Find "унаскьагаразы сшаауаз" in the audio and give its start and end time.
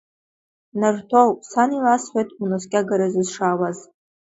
2.41-3.77